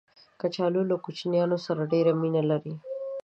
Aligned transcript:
کچالو 0.41 0.81
له 0.89 0.95
کوچنیانو 1.03 1.57
سره 1.65 1.89
ډېر 1.91 2.05
مینه 2.21 2.43
لري 2.49 2.73